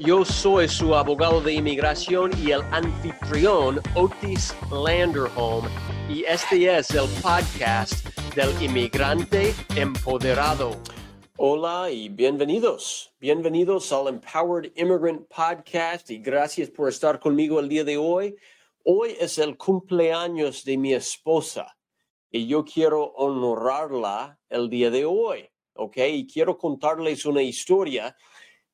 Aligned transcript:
Yo 0.00 0.24
soy 0.24 0.66
su 0.66 0.94
abogado 0.94 1.42
de 1.42 1.52
inmigración 1.52 2.30
y 2.42 2.52
el 2.52 2.62
anfitrión 2.72 3.82
Otis 3.94 4.56
Landerholm 4.72 5.66
y 6.08 6.24
este 6.24 6.74
es 6.74 6.90
el 6.92 7.06
podcast 7.20 8.06
del 8.34 8.50
inmigrante 8.62 9.54
empoderado. 9.76 10.70
Hola 11.36 11.90
y 11.90 12.08
bienvenidos. 12.08 13.12
Bienvenidos 13.20 13.92
al 13.92 14.08
Empowered 14.08 14.72
Immigrant 14.74 15.28
Podcast 15.28 16.10
y 16.10 16.16
gracias 16.16 16.70
por 16.70 16.88
estar 16.88 17.20
conmigo 17.20 17.60
el 17.60 17.68
día 17.68 17.84
de 17.84 17.98
hoy. 17.98 18.34
Hoy 18.82 19.14
es 19.20 19.36
el 19.36 19.58
cumpleaños 19.58 20.64
de 20.64 20.78
mi 20.78 20.94
esposa 20.94 21.76
y 22.30 22.46
yo 22.46 22.64
quiero 22.64 23.04
honrarla 23.16 24.40
el 24.48 24.70
día 24.70 24.88
de 24.88 25.04
hoy, 25.04 25.46
¿ok? 25.74 25.98
Y 26.10 26.26
quiero 26.26 26.56
contarles 26.56 27.26
una 27.26 27.42
historia 27.42 28.16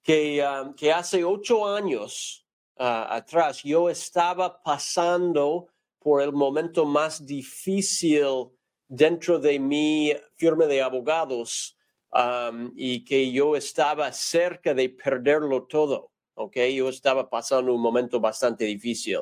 Um, 0.08 0.74
que, 0.74 0.92
hace 0.92 1.24
ocho 1.24 1.66
años 1.66 2.46
uh, 2.78 3.10
atrás 3.10 3.64
yo 3.64 3.90
estaba 3.90 4.62
pasando 4.62 5.66
por 5.98 6.22
el 6.22 6.32
momento 6.32 6.84
más 6.84 7.26
difícil 7.26 8.52
dentro 8.86 9.40
de 9.40 9.58
mi 9.58 10.12
firma 10.36 10.66
de 10.66 10.80
abogados 10.80 11.76
um, 12.12 12.70
y 12.76 13.04
que 13.04 13.32
yo 13.32 13.56
estaba 13.56 14.12
cerca 14.12 14.74
de 14.74 14.90
perderlo 14.90 15.64
todo. 15.64 16.12
¿ok? 16.34 16.56
Yo 16.72 16.88
estaba 16.88 17.28
pasando 17.28 17.74
un 17.74 17.80
momento 17.80 18.20
bastante 18.20 18.64
difícil 18.64 19.18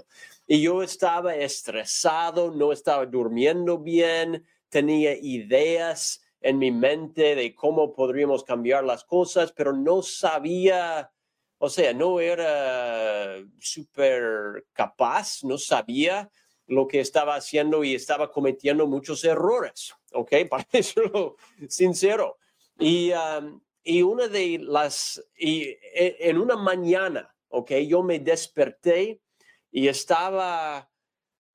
y 0.46 0.60
yo 0.60 0.82
estaba 0.82 1.34
estresado, 1.34 2.50
no 2.50 2.72
estaba 2.72 3.06
durmiendo 3.06 3.78
bien, 3.78 4.44
tenía 4.68 5.16
ideas 5.16 6.20
en 6.44 6.58
mi 6.58 6.70
mente 6.70 7.34
de 7.34 7.54
cómo 7.54 7.94
podríamos 7.94 8.44
cambiar 8.44 8.84
las 8.84 9.02
cosas, 9.02 9.50
pero 9.52 9.72
no 9.72 10.02
sabía, 10.02 11.10
o 11.56 11.70
sea, 11.70 11.94
no 11.94 12.20
era 12.20 13.42
súper 13.58 14.66
capaz, 14.74 15.42
no 15.42 15.56
sabía 15.56 16.30
lo 16.66 16.86
que 16.86 17.00
estaba 17.00 17.36
haciendo 17.36 17.82
y 17.82 17.94
estaba 17.94 18.30
cometiendo 18.30 18.86
muchos 18.86 19.24
errores, 19.24 19.94
¿ok? 20.12 20.32
Para 20.50 20.68
decirlo 20.70 21.36
sincero. 21.66 22.36
Y, 22.78 23.12
um, 23.12 23.62
y 23.82 24.02
una 24.02 24.28
de 24.28 24.58
las, 24.60 25.24
y 25.38 25.62
e, 25.62 26.16
en 26.28 26.36
una 26.36 26.56
mañana, 26.56 27.34
¿ok? 27.48 27.70
Yo 27.88 28.02
me 28.02 28.18
desperté 28.18 29.22
y 29.72 29.88
estaba 29.88 30.90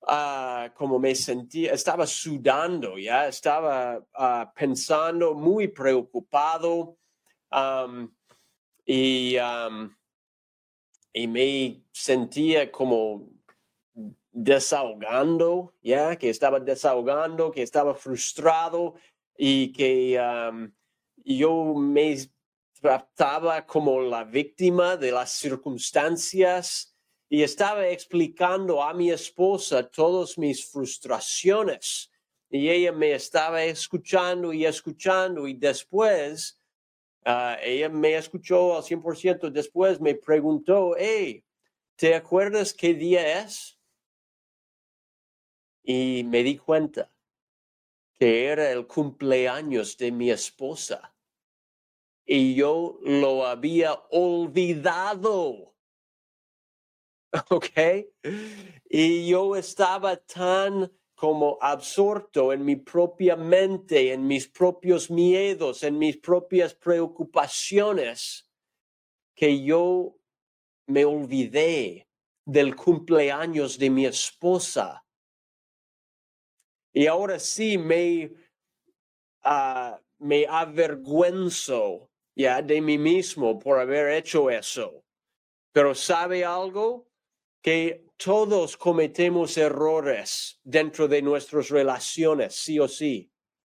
Ah, 0.07 0.71
como 0.75 0.97
me 0.97 1.13
sentía, 1.13 1.73
estaba 1.73 2.07
sudando, 2.07 2.97
ya 2.97 3.27
estaba 3.27 4.03
ah, 4.13 4.51
pensando, 4.55 5.35
muy 5.35 5.67
preocupado 5.67 6.97
y, 8.85 9.35
y 11.13 11.27
me 11.27 11.83
sentía 11.91 12.71
como 12.71 13.29
desahogando, 14.31 15.75
ya 15.81 16.15
que 16.15 16.29
estaba 16.29 16.59
desahogando, 16.59 17.51
que 17.51 17.63
estaba 17.63 17.93
frustrado 17.93 18.95
y 19.37 19.71
que 19.73 20.17
yo 21.25 21.73
me 21.75 22.17
trataba 22.79 23.65
como 23.65 24.01
la 24.01 24.23
víctima 24.23 24.95
de 24.95 25.11
las 25.11 25.31
circunstancias 25.31 26.88
y 27.29 27.43
estaba 27.43 27.87
explicando 27.87 28.81
a 28.81 28.93
mi 28.93 29.11
esposa 29.11 29.87
todas 29.87 30.37
mis 30.37 30.65
frustraciones 30.65 32.11
y 32.49 32.69
ella 32.69 32.91
me 32.91 33.13
estaba 33.13 33.63
escuchando 33.63 34.51
y 34.51 34.65
escuchando 34.65 35.47
y 35.47 35.53
después 35.53 36.59
ah, 37.23 37.57
ella 37.61 37.87
me 37.89 38.15
escuchó 38.15 38.75
al 38.75 38.83
100%, 38.83 39.51
después 39.51 40.01
me 40.01 40.15
preguntó, 40.15 40.95
hey, 40.97 41.45
¿te 41.95 42.15
acuerdas 42.15 42.73
qué 42.73 42.95
día 42.95 43.41
es? 43.41 43.77
Y 45.83 46.23
me 46.25 46.43
di 46.43 46.57
cuenta 46.57 47.11
que 48.17 48.45
era 48.45 48.71
el 48.71 48.87
cumpleaños 48.87 49.95
de 49.97 50.11
mi 50.11 50.31
esposa 50.31 51.13
y 52.25 52.55
yo 52.55 52.99
lo 53.03 53.45
había 53.45 53.93
olvidado. 54.11 55.73
¿ok? 57.49 58.07
Y 58.89 59.27
yo 59.27 59.55
estaba 59.55 60.17
tan 60.17 60.91
como 61.15 61.57
absorto 61.61 62.53
en 62.53 62.63
mi 62.63 62.77
propia 62.77 63.35
mente, 63.35 64.13
en 64.13 64.25
mis 64.25 64.47
propios 64.47 65.11
miedos, 65.11 65.83
en 65.83 65.97
mis 65.97 66.17
propias 66.17 66.73
preocupaciones, 66.73 68.49
que 69.35 69.63
yo 69.63 70.17
me 70.87 71.03
olvidé 71.05 72.07
del 72.45 72.75
cumpleaños 72.75 73.77
de 73.77 73.89
mi 73.89 74.05
esposa. 74.05 75.05
Y 76.93 77.05
ahora 77.05 77.37
sí 77.37 77.77
me, 77.77 78.31
uh, 79.45 79.97
me 80.19 80.47
avergüenzo 80.47 82.09
ya 82.35 82.61
de 82.61 82.81
mí 82.81 82.97
mismo 82.97 83.59
por 83.59 83.79
haber 83.79 84.13
hecho 84.13 84.49
eso. 84.49 85.03
Pero 85.73 85.93
¿sabe 85.93 86.43
algo? 86.45 87.08
Que 87.61 88.05
todos 88.17 88.77
cometemos 88.77 89.57
errores 89.57 90.59
dentro 90.63 91.07
de 91.07 91.21
nuestras 91.21 91.69
relaciones, 91.69 92.55
sí 92.55 92.79
o 92.79 92.87
sí, 92.87 93.31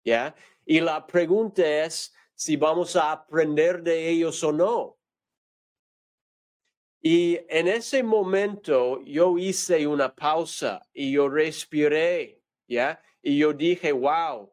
¿ya? 0.04 0.34
Y 0.64 0.80
la 0.80 1.06
pregunta 1.06 1.84
es 1.84 2.14
si 2.34 2.56
vamos 2.56 2.96
a 2.96 3.12
aprender 3.12 3.82
de 3.82 4.08
ellos 4.08 4.42
o 4.44 4.52
no. 4.52 4.98
Y 7.02 7.38
en 7.48 7.68
ese 7.68 8.02
momento 8.02 9.02
yo 9.02 9.38
hice 9.38 9.86
una 9.86 10.14
pausa 10.14 10.86
y 10.92 11.12
yo 11.12 11.28
respiré, 11.28 12.42
¿ya? 12.68 13.02
Y 13.22 13.38
yo 13.38 13.52
dije, 13.54 13.92
wow, 13.92 14.52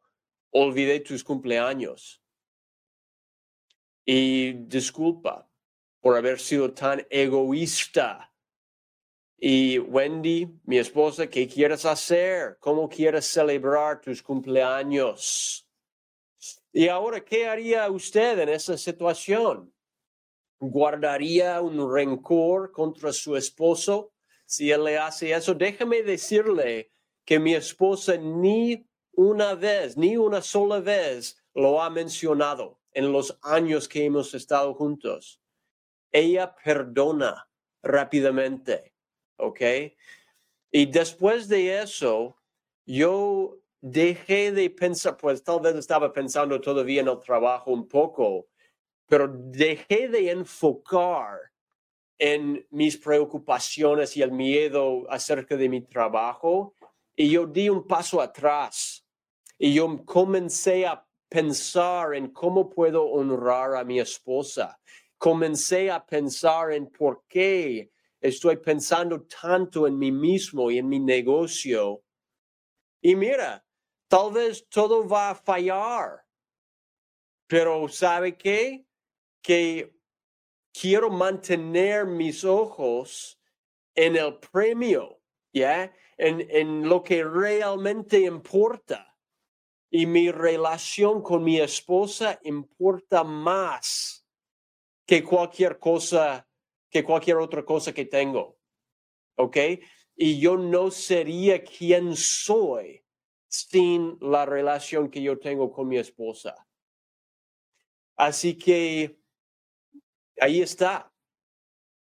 olvidé 0.52 1.02
tus 1.02 1.24
cumpleaños. 1.24 2.22
Y 4.06 4.54
disculpa 4.54 5.50
por 6.00 6.16
haber 6.16 6.40
sido 6.40 6.74
tan 6.74 7.06
egoísta 7.10 8.34
y 9.40 9.78
Wendy, 9.78 10.48
mi 10.64 10.80
esposa, 10.80 11.28
¿qué 11.28 11.48
quieres 11.48 11.86
hacer? 11.86 12.58
¿Cómo 12.60 12.90
quieres 12.90 13.26
celebrar 13.26 14.02
tus 14.02 14.24
cumpleaños? 14.24 15.68
Y 16.74 16.88
ahora, 16.88 17.24
¿qué 17.24 17.48
haría 17.48 17.90
usted 17.92 18.40
en 18.40 18.50
esa 18.50 18.78
situación? 18.78 19.72
¿Guardaría 20.60 21.62
un 21.62 21.94
rencor 21.94 22.72
contra 22.72 23.14
su 23.14 23.36
esposo 23.36 24.12
si 24.48 24.72
él 24.72 24.86
le 24.86 24.98
hace 24.98 25.32
eso? 25.32 25.54
Déjame 25.54 26.02
decirle 26.02 26.92
que 27.24 27.38
mi 27.38 27.54
esposa 27.54 28.18
ni 28.18 28.88
una 29.12 29.54
vez, 29.54 29.98
ni 29.98 30.18
una 30.18 30.42
sola 30.42 30.80
vez 30.80 31.44
lo 31.54 31.82
ha 31.84 31.92
mencionado 31.92 32.80
en 32.92 33.12
los 33.12 33.38
años 33.44 33.88
que 33.88 34.04
hemos 34.04 34.34
estado 34.34 34.74
juntos. 34.74 35.40
Ella 36.12 36.56
perdona 36.56 37.48
rápidamente 37.84 38.97
¿ok? 39.38 39.62
Y 40.72 40.86
después 40.88 41.48
de 41.48 41.82
eso, 41.82 42.38
yo 42.86 43.58
dejé 43.82 44.52
de 44.52 44.70
pensar, 44.70 45.18
pues 45.18 45.44
tal 45.44 45.62
vez 45.62 45.76
estaba 45.76 46.12
pensando 46.12 46.60
todavía 46.60 47.02
en 47.02 47.08
el 47.08 47.20
trabajo 47.20 47.72
un 47.72 47.88
poco, 47.88 48.48
pero 49.08 49.28
dejé 49.28 50.10
de 50.10 50.32
enfocar 50.32 51.40
en 52.20 52.66
mis 52.72 52.98
preocupaciones 52.98 54.18
y 54.18 54.22
el 54.22 54.32
miedo 54.32 55.06
acerca 55.10 55.56
de 55.56 55.70
mi 55.70 55.82
trabajo 55.82 56.74
y 57.16 57.30
yo 57.30 57.46
di 57.46 57.70
un 57.70 57.86
paso 57.86 58.22
atrás 58.22 59.06
y 59.58 59.74
yo 59.74 60.04
comencé 60.06 60.86
a 60.86 61.06
pensar 61.30 62.16
en 62.16 62.30
cómo 62.30 62.70
puedo 62.70 63.06
honrar 63.06 63.76
a 63.76 63.84
mi 63.84 64.00
esposa. 64.00 64.80
Comencé 65.18 65.90
a 65.90 66.06
pensar 66.06 66.72
en 66.72 66.88
por 66.88 67.24
qué 67.28 67.92
estoy 68.22 68.58
pensando 68.58 69.26
tanto 69.26 69.88
en 69.88 69.98
mí 69.98 70.12
mismo 70.12 70.72
y 70.72 70.80
en 70.80 70.90
mi 70.90 71.00
negocio. 71.00 72.04
Y 73.02 73.16
mira, 73.16 73.66
tal 74.08 74.34
vez 74.34 74.68
todo 74.70 75.08
va 75.08 75.32
a 75.32 75.36
fallar, 75.36 76.26
pero 77.48 77.88
¿sabe 77.88 78.38
qué? 78.38 78.86
Que 79.42 79.96
quiero 80.74 81.10
mantener 81.10 82.06
mis 82.06 82.44
ojos 82.44 83.40
en 83.96 84.16
el 84.16 84.38
premio, 84.40 85.22
¿ya? 85.54 85.94
En, 86.18 86.46
en 86.50 86.88
lo 86.88 87.04
que 87.04 87.24
realmente 87.24 88.20
importa. 88.20 89.16
Y 89.90 90.06
mi 90.06 90.32
relación 90.32 91.22
con 91.22 91.44
mi 91.44 91.60
esposa 91.60 92.40
importa 92.44 93.24
más 93.24 94.28
que 95.06 95.24
cualquier 95.24 95.80
cosa, 95.80 96.48
cualquier 97.04 97.38
otra 97.38 97.64
cosa 97.64 97.94
que 97.94 98.06
tengo. 98.06 98.58
¿Ok? 99.36 99.58
Y 100.16 100.40
yo 100.40 100.58
no 100.58 100.90
sería 100.92 101.64
quien 101.64 102.16
soy 102.16 103.04
sin 103.48 104.18
la 104.20 104.46
relación 104.46 105.10
que 105.10 105.22
yo 105.22 105.38
tengo 105.40 105.72
con 105.72 105.88
mi 105.88 105.98
esposa. 105.98 106.68
Así 108.16 108.58
que 108.58 109.20
ahí 110.40 110.62
está. 110.62 111.12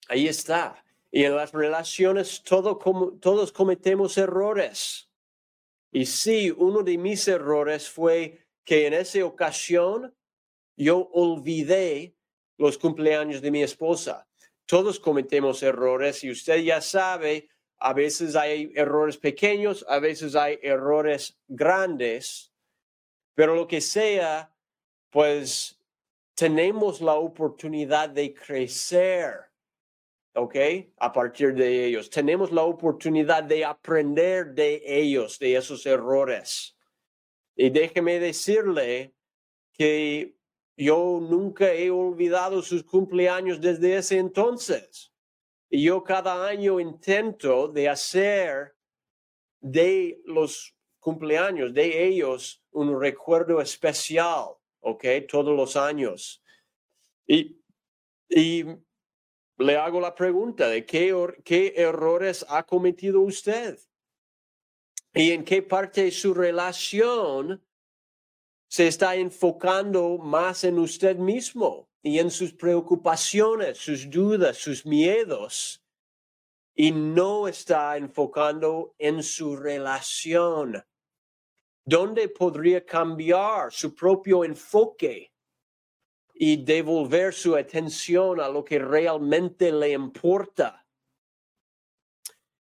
Ahí 0.08 0.28
está. 0.28 0.84
Y 1.12 1.24
en 1.24 1.36
las 1.36 1.52
relaciones 1.52 2.42
todo, 2.44 2.78
todos 3.20 3.52
cometemos 3.52 4.18
errores. 4.18 5.10
Y 5.92 6.06
sí, 6.06 6.52
uno 6.52 6.84
de 6.84 6.98
mis 6.98 7.28
errores 7.28 7.90
fue 7.90 8.46
que 8.64 8.88
en 8.88 8.94
esa 8.94 9.26
ocasión 9.26 10.16
yo 10.78 11.10
olvidé 11.12 12.16
los 12.58 12.78
cumpleaños 12.78 13.42
de 13.42 13.52
mi 13.52 13.64
esposa. 13.64 14.29
Todos 14.70 15.00
cometemos 15.00 15.64
errores 15.64 16.24
y 16.24 16.30
usted 16.30 16.58
ya 16.58 16.80
sabe, 16.80 17.50
a 17.80 17.92
veces 17.92 18.36
hay 18.36 18.72
errores 18.76 19.18
pequeños, 19.18 19.84
a 19.90 19.98
veces 19.98 20.36
hay 20.36 20.60
errores 20.62 21.40
grandes, 21.48 22.54
pero 23.34 23.56
lo 23.56 23.68
que 23.68 23.82
sea, 23.82 24.54
pues 25.10 25.82
tenemos 26.36 27.02
la 27.02 27.16
oportunidad 27.16 28.10
de 28.10 28.32
crecer 28.32 29.50
¿ok? 30.36 30.56
A 30.98 31.12
partir 31.12 31.56
de 31.56 31.86
ellos. 31.86 32.10
Tenemos 32.10 32.52
la 32.52 32.62
oportunidad 32.62 33.44
de 33.44 33.66
aprender 33.66 34.54
de 34.54 34.84
ellos, 34.86 35.40
de 35.40 35.56
esos 35.56 35.84
errores. 35.88 36.78
Y 37.56 37.72
déjeme 37.72 38.20
decirle 38.20 39.16
que 39.74 40.39
yo 40.80 41.20
nunca 41.22 41.74
he 41.74 41.92
olvidado 41.92 42.62
sus 42.62 42.84
cumpleaños 42.84 43.60
desde 43.60 43.98
ese 43.98 44.18
entonces. 44.18 45.12
Yo 45.70 46.02
cada 46.06 46.48
año 46.48 46.80
intento 46.80 47.68
de 47.68 47.90
hacer 47.90 48.76
de 49.60 50.22
los 50.24 50.74
cumpleaños 51.00 51.74
de 51.74 52.08
ellos 52.08 52.64
un 52.72 52.98
recuerdo 52.98 53.60
especial, 53.60 54.56
¿ok? 54.80 55.04
Todos 55.28 55.54
los 55.54 55.76
años. 55.76 56.42
Y, 57.28 57.62
y 58.30 58.64
le 59.58 59.76
hago 59.76 60.00
la 60.00 60.16
pregunta 60.16 60.70
de 60.70 60.86
qué, 60.86 61.14
qué 61.44 61.74
errores 61.76 62.46
ha 62.48 62.64
cometido 62.64 63.20
usted 63.20 63.78
y 65.14 65.32
en 65.32 65.44
qué 65.44 65.62
parte 65.62 66.10
su 66.12 66.34
relación 66.34 67.62
se 68.70 68.88
está 68.88 69.16
enfocando 69.16 70.18
más 70.18 70.64
en 70.64 70.80
usted 70.80 71.18
mismo 71.18 71.90
y 72.02 72.20
en 72.20 72.32
sus 72.32 72.54
preocupaciones, 72.54 73.78
sus 73.78 74.10
dudas, 74.10 74.58
sus 74.58 74.86
miedos 74.86 75.84
y 76.74 76.94
no 76.94 77.50
está 77.50 77.98
enfocando 77.98 78.96
en 78.98 79.22
su 79.22 79.58
relación. 79.58 80.82
¿Dónde 81.84 82.30
podría 82.30 82.86
cambiar 82.86 83.74
su 83.74 83.94
propio 83.94 84.46
enfoque? 84.46 85.34
y 86.42 86.64
devolver 86.64 87.34
su 87.34 87.54
atención 87.54 88.40
a 88.40 88.48
lo 88.48 88.64
que 88.64 88.80
realmente 88.80 89.74
le 89.74 89.92
importa. 89.92 90.88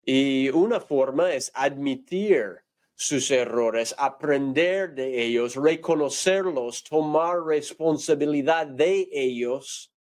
Y 0.03 0.49
una 0.49 0.79
forma 0.79 1.31
es 1.31 1.51
admitir 1.53 2.63
sus 3.01 3.31
errores, 3.31 3.95
aprender 3.97 4.93
de 4.93 5.23
ellos, 5.23 5.55
reconocerlos, 5.55 6.83
tomar 6.83 7.45
responsabilidad 7.45 8.67
de 8.67 9.07
ellos 9.13 9.93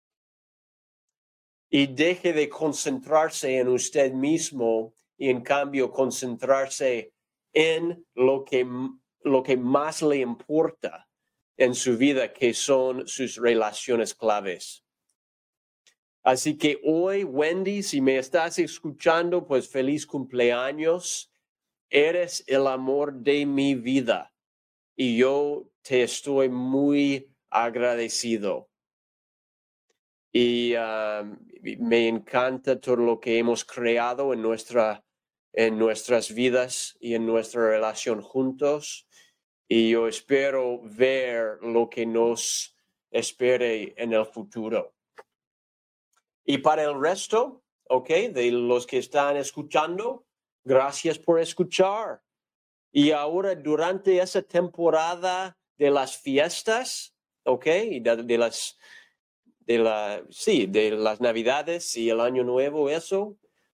y 1.70 1.86
deje 1.86 2.32
de 2.32 2.48
concentrarse 2.48 3.58
en 3.58 3.68
usted 3.68 4.12
mismo 4.12 4.94
y 5.16 5.28
en 5.28 5.42
cambio 5.42 5.92
concentrarse 5.92 7.12
en 7.52 8.04
lo 8.14 8.44
que, 8.44 8.66
lo 9.22 9.44
que 9.44 9.56
más 9.56 10.02
le 10.02 10.16
importa 10.16 11.08
en 11.56 11.76
su 11.76 11.96
vida 11.96 12.32
que 12.32 12.52
son 12.52 13.06
sus 13.06 13.36
relaciones 13.36 14.12
claves. 14.12 14.84
Así 16.24 16.58
que 16.58 16.80
hoy, 16.84 17.22
Wendy, 17.22 17.84
si 17.84 18.00
me 18.00 18.18
estás 18.18 18.58
escuchando, 18.58 19.46
pues 19.46 19.68
feliz 19.68 20.04
cumpleaños. 20.04 21.30
Eres 21.90 22.44
el 22.46 22.66
amor 22.66 23.14
de 23.14 23.46
mi 23.46 23.74
vida 23.74 24.32
y 24.96 25.16
yo 25.16 25.70
te 25.82 26.02
estoy 26.02 26.48
muy 26.48 27.34
agradecido. 27.50 28.68
Y 30.32 30.74
me 31.78 32.08
encanta 32.08 32.78
todo 32.78 32.96
lo 32.96 33.20
que 33.20 33.38
hemos 33.38 33.64
creado 33.64 34.32
en, 34.32 34.42
nuestra, 34.42 35.04
en 35.52 35.78
nuestras 35.78 36.34
vidas 36.34 36.96
y 37.00 37.14
en 37.14 37.26
nuestra 37.26 37.68
relación 37.68 38.20
juntos 38.20 39.08
y 39.68 39.90
yo 39.90 40.08
espero 40.08 40.80
ver 40.82 41.58
lo 41.60 41.90
que 41.90 42.06
nos 42.06 42.74
espere 43.10 43.94
en 43.98 44.14
el 44.14 44.24
futuro. 44.24 44.94
Y 46.44 46.58
para 46.58 46.84
el 46.84 46.98
resto, 46.98 47.62
ok, 47.84 48.08
de 48.32 48.50
los 48.50 48.86
que 48.86 48.96
están 48.96 49.36
escuchando, 49.36 50.24
gracias 50.68 51.18
por 51.18 51.40
escuchar. 51.40 52.22
Y 52.92 53.10
ahora 53.10 53.54
durante 53.54 54.20
esa 54.20 54.42
temporada 54.42 55.56
de 55.76 55.90
las 55.90 56.16
fiestas, 56.16 57.14
ok, 57.44 57.64
de, 57.64 58.38
las, 58.38 58.78
de 59.60 59.78
la, 59.78 60.22
sí, 60.30 60.66
de 60.66 60.90
las 60.92 61.20
navidades 61.20 61.96
y 61.96 62.10
el 62.10 62.20
año 62.20 62.44
nuevo, 62.44 62.90
eso, 62.90 63.36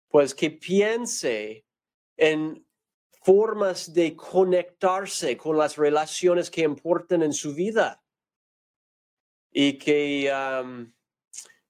pues 0.10 0.36
que 0.36 0.52
piense 0.52 1.66
en 2.18 2.66
formas 3.24 3.94
de 3.94 4.16
conectarse 4.16 5.38
con 5.38 5.58
las 5.58 5.78
relaciones 5.78 6.50
que 6.50 6.62
importan 6.62 7.24
en 7.24 7.34
su 7.34 7.54
vida. 7.54 8.04
Y 9.54 9.78
que, 9.78 10.32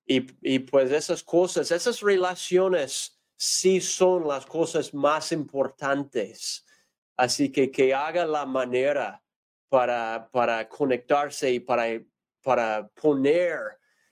y, 0.05 0.59
pues 0.59 0.91
esas 0.91 1.23
cosas, 1.23 1.71
esas 1.71 2.01
relaciones 2.01 3.20
sí 3.41 3.81
son 3.81 4.27
las 4.27 4.45
cosas 4.45 4.93
más 4.93 5.31
importantes. 5.31 6.63
Así 7.17 7.51
que 7.51 7.71
que 7.71 7.91
haga 7.91 8.23
la 8.23 8.45
manera 8.45 9.23
para, 9.67 10.29
para 10.31 10.69
conectarse 10.69 11.51
y 11.51 11.59
para, 11.59 11.85
para 12.43 12.87
poner 12.89 13.59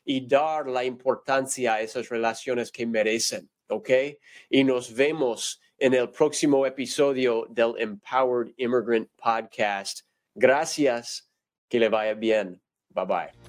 y 0.04 0.26
dar 0.26 0.68
la 0.68 0.84
importancia 0.84 1.76
a 1.76 1.82
esas 1.82 2.10
relaciones 2.10 2.72
que 2.72 2.88
merecen, 2.88 3.48
¿ok? 3.68 3.90
Y 4.50 4.64
nos 4.64 4.92
vemos 4.96 5.62
en 5.78 5.94
el 5.94 6.10
próximo 6.10 6.66
episodio 6.66 7.46
del 7.52 7.76
Empowered 7.78 8.54
Immigrant 8.58 9.10
Podcast. 9.16 10.02
Gracias, 10.34 11.30
que 11.68 11.80
le 11.80 11.90
vaya 11.90 12.16
bien. 12.16 12.60
Bye 12.90 13.06
bye. 13.06 13.49